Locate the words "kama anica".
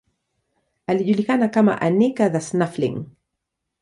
1.49-2.29